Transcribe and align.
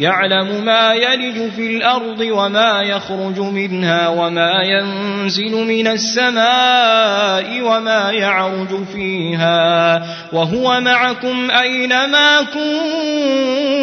يعلم 0.00 0.64
ما 0.64 0.92
يلج 0.94 1.50
في 1.50 1.76
الأرض 1.76 2.20
وما 2.20 2.82
يخرج 2.82 3.38
منها 3.38 4.08
وما 4.08 4.52
ينزل 4.62 5.52
من 5.52 5.86
السماء 5.86 7.62
وما 7.62 8.10
يعرج 8.12 8.84
فيها 8.94 10.02
وهو 10.32 10.80
معكم 10.80 11.50
أينما 11.50 12.42
كنتم 12.42 13.82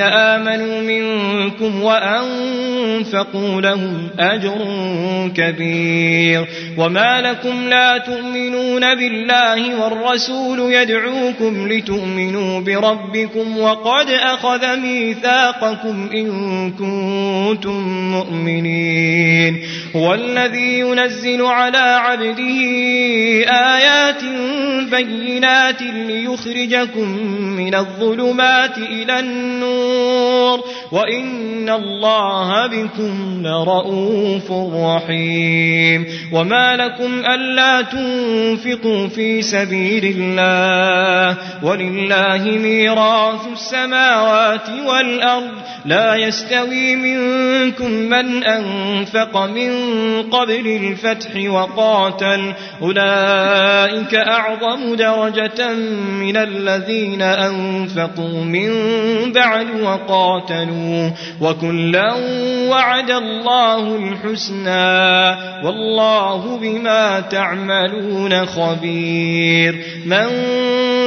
آمنوا 0.00 0.80
منكم 0.80 1.82
وأنفقوا 1.82 3.60
لهم 3.60 4.08
أجر 4.18 4.58
كبير 5.36 6.46
وما 6.78 7.20
لكم 7.20 7.68
لا 7.68 7.98
تؤمنون 7.98 8.94
بالله 8.94 9.84
والرسول 9.84 10.72
يدعوكم 10.72 11.68
لتؤمنوا 11.68 12.60
بربكم 12.60 13.58
وقد 13.58 14.10
أخذ 14.10 14.76
ميثاقكم 14.76 16.10
إن 16.14 16.70
كنتم 16.70 17.88
مؤمنين 18.10 19.62
هو 19.96 20.14
الذي 20.14 20.78
ينزل 20.78 21.42
على 21.42 21.78
عبده 21.78 22.58
آيات 23.48 24.22
بينات 24.90 25.82
ليخرجكم 25.82 27.08
من 27.56 27.74
الظلمات 27.74 28.78
إلى 28.78 29.18
النور. 29.20 30.27
وإن 30.92 31.68
الله 31.68 32.66
بكم 32.66 33.42
لرؤوف 33.46 34.52
رحيم. 34.74 36.06
وما 36.32 36.76
لكم 36.76 37.24
ألا 37.24 37.82
تنفقوا 37.82 39.06
في 39.08 39.42
سبيل 39.42 40.16
الله 40.18 41.36
ولله 41.62 42.44
ميراث 42.44 43.40
السماوات 43.52 44.68
والأرض. 44.86 45.54
لا 45.84 46.14
يستوي 46.14 46.96
منكم 46.96 47.90
من 47.90 48.44
أنفق 48.44 49.36
من 49.36 49.72
قبل 50.22 50.66
الفتح 50.66 51.50
وقاتل. 51.50 52.54
أولئك 52.82 54.14
أعظم 54.14 54.94
درجة 54.94 55.74
من 56.20 56.36
الذين 56.36 57.22
أنفقوا 57.22 58.44
من 58.44 58.70
بعد 59.32 59.66
وقاتلوا 60.38 61.10
وكلا 61.40 62.14
وعد 62.70 63.10
الله 63.10 63.96
الحسنى 63.96 65.36
والله 65.66 66.58
بما 66.58 67.20
تعملون 67.20 68.46
خبير 68.46 69.84
من 70.06 70.28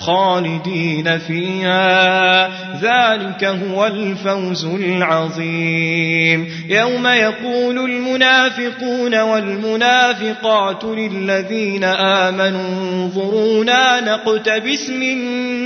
خالدين 0.00 1.18
فيها. 1.18 2.48
ذلك 2.82 3.44
هو 3.44 3.86
الفوز 3.86 4.64
العظيم. 4.64 6.48
يوم 6.68 7.06
يقول 7.06 7.78
المنافقون 7.78 9.20
والمنافقات 9.20 10.84
للذين 10.84 11.84
آمنوا 11.84 12.82
انظرونا 12.82 14.00
نقتبس 14.00 14.90
من 14.90 15.18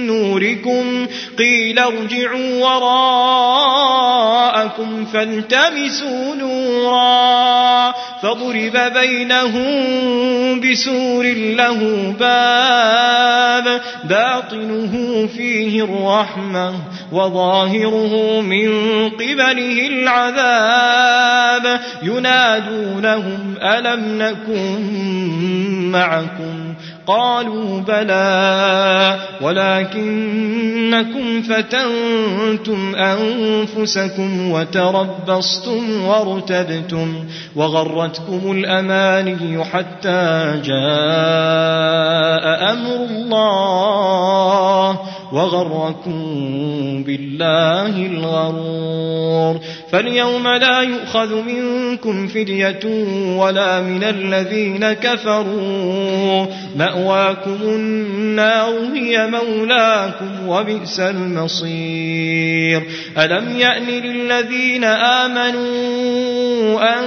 نوركم. 0.06 1.06
قيل 1.38 1.78
ارجعوا 1.78 2.64
وراءكم 2.64 2.92
فالتمسوا 5.04 6.34
نورا. 6.34 7.94
فضرب 8.22 8.92
بينهم 8.94 10.60
بسور 10.60 11.24
له 11.34 11.78
باب 12.20 13.80
باطنه 14.04 15.26
فيه 15.36 15.84
الرحمة 15.84 16.74
وظاهره 17.12 18.40
من 18.40 18.68
قبله 19.10 19.86
العذاب. 19.86 21.80
ينادونهم 22.02 23.54
ألم 23.62 24.22
نكن 24.22 24.80
معكم؟ 25.90 26.61
قالوا 27.06 27.80
بلى 27.80 29.18
ولكنكم 29.42 31.42
فتنتم 31.42 32.94
أنفسكم 32.94 34.50
وتربصتم 34.50 36.04
وارتبتم 36.04 37.24
وغرتكم 37.56 38.52
الأماني 38.52 39.64
حتى 39.64 40.60
جاء 40.64 42.72
أمر 42.72 43.06
الله 43.10 44.98
وغركم 45.32 46.22
بالله 47.04 48.06
الغرور 48.06 49.01
فاليوم 49.90 50.48
لا 50.48 50.80
يؤخذ 50.80 51.42
منكم 51.42 52.28
فدية 52.28 52.80
ولا 53.36 53.80
من 53.80 54.04
الذين 54.04 54.92
كفروا 54.92 56.46
مأواكم 56.76 57.58
النار 57.62 58.72
هي 58.94 59.26
مولاكم 59.26 60.48
وبئس 60.48 61.00
المصير 61.00 62.82
ألم 63.18 63.56
يأن 63.56 63.86
للذين 63.86 64.84
آمنوا 64.84 66.32
أن 66.82 67.04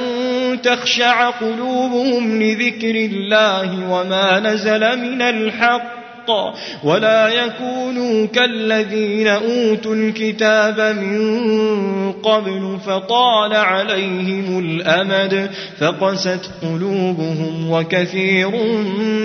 تخشع 0.61 1.29
قلوبهم 1.29 2.41
لذكر 2.43 2.95
الله 2.95 3.89
وما 3.89 4.39
نزل 4.39 4.99
من 4.99 5.21
الحق 5.21 6.05
الحق 6.29 6.55
ولا 6.83 7.27
يكونوا 7.27 8.27
كالذين 8.27 9.27
أوتوا 9.27 9.95
الكتاب 9.95 10.79
من 10.79 12.04
قبل 12.25 12.77
فطال 12.85 13.53
عليهم 13.53 14.59
الأمد 14.59 15.49
فقست 15.79 16.49
قلوبهم 16.61 17.71
وكثير 17.71 18.51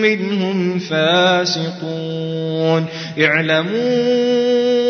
منهم 0.02 0.78
فاسقون. 0.78 2.86
اعلموا 3.20 4.89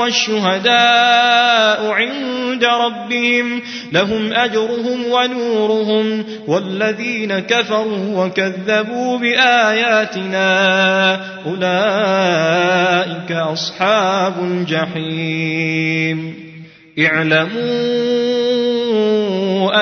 والشهداء 0.00 1.90
عند 1.90 2.64
ربهم 2.64 3.62
لهم 3.92 4.32
أجرهم 4.32 5.04
ونورهم 5.10 6.24
والذين 6.48 7.38
كفروا 7.38 8.24
وكذبوا 8.24 9.18
بآياتنا 9.18 10.44
أولئك 11.46 13.32
أصحاب 13.32 14.34
الجحيم. 14.44 16.34
اعلموا 16.98 18.14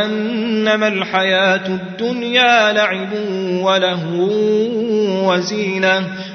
أنما 0.05 0.88
الحياة 0.88 1.67
الدنيا 1.67 2.73
لعب 2.73 3.12
ولهو 3.62 4.29
وزينة 5.31 6.08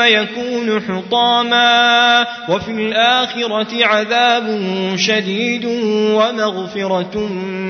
يكون 0.00 0.82
حطاما 0.82 2.26
وفي 2.48 2.70
الآخرة 2.70 3.84
عذاب 3.84 4.60
شديد 4.96 5.64
ومغفرة 6.14 7.18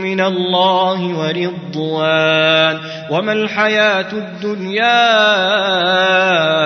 من 0.02 0.20
الله 0.20 1.02
ورضوان. 1.02 2.78
وما 3.10 3.32
الحياة 3.32 4.12
الدنيا 4.12 5.08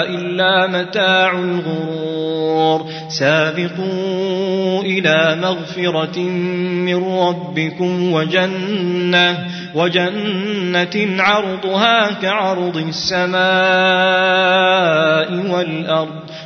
إلا 0.02 0.66
متاع 0.66 1.32
الغرور. 1.32 2.86
سابقوا 3.08 4.82
إلى 4.82 5.36
مغفرة 5.42 6.18
من 6.18 7.04
ربكم 7.18 8.12
وجنة 8.12 9.48
وجنة 9.74 11.22
عرضها 11.22 12.10
كعرض 12.22 12.76
السماء 12.76 13.42
والأرض 15.52 16.31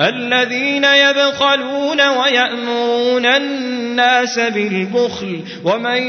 الذين 0.00 0.84
يبخلون 0.84 2.00
ويأمرون 2.00 3.26
الناس 3.26 4.38
بالبخل 4.38 5.40
ومن 5.64 6.02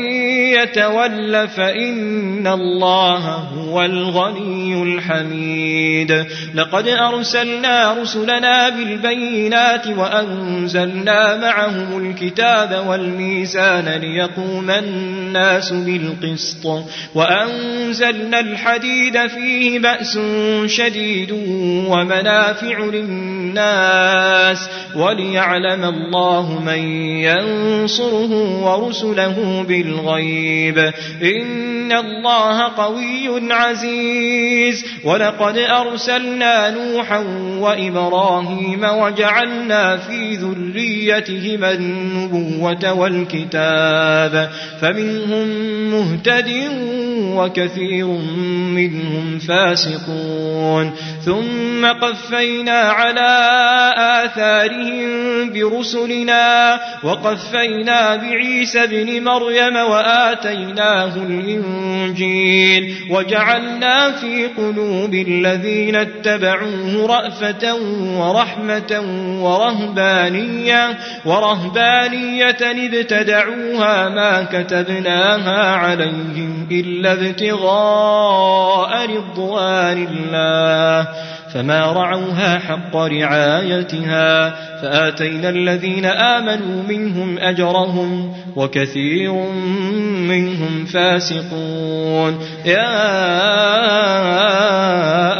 يتول 0.53 1.47
فإن 1.47 2.47
الله 2.47 3.17
هو 3.57 3.85
الغني 3.85 4.83
الحميد. 4.83 6.25
لقد 6.55 6.87
أرسلنا 6.87 7.93
رسلنا 7.93 8.69
بالبينات 8.69 9.87
وأنزلنا 9.87 11.37
معهم 11.37 12.09
الكتاب 12.09 12.85
والميزان 12.87 13.89
ليقوم 13.89 14.69
الناس 14.71 15.73
بالقسط 15.73 16.65
وأنزلنا 17.15 18.39
الحديد 18.39 19.27
فيه 19.27 19.79
بأس 19.79 20.19
شديد 20.65 21.31
ومنافع 21.89 22.79
للناس 22.79 23.36
وليعلم 24.95 25.83
الله 25.83 26.61
من 26.65 26.79
ينصره 27.19 28.61
ورسله 28.63 29.65
بالغيب. 29.67 30.77
إن 31.21 31.91
الله 31.91 32.63
قوي 32.63 33.53
عزيز. 33.53 34.85
ولقد 35.03 35.57
أرسلنا 35.57 36.69
نوحا 36.69 37.23
وإبراهيم 37.59 38.83
وجعلنا 38.83 39.97
في 39.97 40.35
ذريتهما 40.35 41.71
النبوة 41.71 42.93
والكتاب. 42.93 44.49
فمنهم 44.81 45.47
مهتد 45.91 46.47
وكثير 47.35 48.07
منهم 48.75 49.39
فاسقون. 49.39 50.91
ثم 51.25 51.85
قفينا 51.85 52.79
على 52.79 53.37
آثارهم 54.23 55.07
برسلنا 55.53 56.79
وقفينا 57.03 58.15
بعيسى 58.15 58.87
بن 58.87 59.23
مريم 59.23 59.75
وآتيناه 59.75 61.15
الإنجيل 61.15 62.95
وجعلنا 63.09 64.11
في 64.11 64.47
قلوب 64.47 65.13
الذين 65.13 65.95
اتبعوه 65.95 67.07
رأفة 67.07 67.75
ورحمة 68.17 69.01
ورهبانية 69.41 70.97
ورهبانية 71.25 72.57
ابتدعوها 72.61 74.09
ما 74.09 74.43
كتبناها 74.43 75.75
عليهم 75.75 76.67
إلا 76.71 77.06
ابتغاء 77.13 78.91
رضوان 79.15 80.07
الله 80.11 81.07
فما 81.53 81.91
رعوها 81.91 82.59
حق 82.59 82.95
رعايتها 82.95 84.55
فآتينا 84.81 85.49
الذين 85.49 86.05
آمنوا 86.05 86.83
منهم 86.89 87.37
أجرهم 87.37 88.33
وكثير 88.55 89.33
منهم 90.27 90.85
فاسقون. 90.85 92.39
يا 92.65 92.97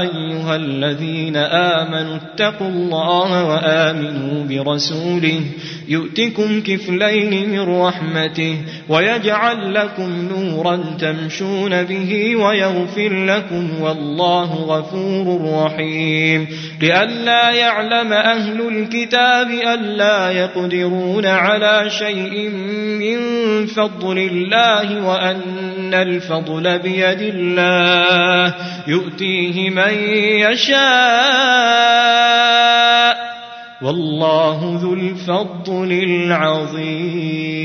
أيها 0.02 0.56
الذين 0.56 1.38
آمنوا 1.38 2.16
اتقوا 2.16 2.68
الله 2.68 3.44
وآمنوا 3.46 4.44
برسوله 4.44 5.42
يؤتكم 5.88 6.62
كفلين 6.62 7.50
من 7.50 7.82
رحمته 7.82 8.58
ويجعل 8.90 9.74
لكم 9.74 10.28
نورا 10.32 10.84
تمشون 11.00 11.84
به 11.84 12.36
ويغفر 12.36 13.26
لكم 13.26 13.82
والله 13.82 14.54
غفور 14.54 15.42
رحيم. 15.64 16.48
لئلا 16.82 17.52
يعلم 17.52 18.14
أهل 18.14 18.62
الكتاب 19.28 19.52
ألا 19.52 20.32
يقدرون 20.32 21.26
على 21.26 21.90
شيء 21.90 22.50
من 23.00 23.18
فضل 23.66 24.18
الله 24.18 25.08
وأن 25.08 25.94
الفضل 25.94 26.80
بيد 26.80 27.22
الله 27.22 28.56
يؤتيه 28.88 29.70
من 29.70 29.94
يشاء 30.52 30.78
والله 33.82 34.80
ذو 34.82 34.94
الفضل 34.94 35.92
العظيم 35.92 37.58